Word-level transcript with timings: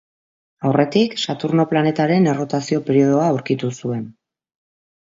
Aurretik 0.69 1.13
Saturno 1.25 1.67
planetaren 1.75 2.27
errotazio 2.33 2.83
periodoa 2.89 3.31
aurkitu 3.35 3.73
zuen. 3.81 4.07